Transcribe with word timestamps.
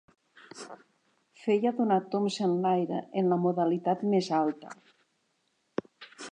Feia 1.41 1.73
donar 1.81 1.99
tombs 2.15 2.39
enlaire, 2.49 3.03
en 3.23 3.31
la 3.35 3.39
modalitat 3.45 4.05
més 4.15 4.33
alta. 4.41 4.77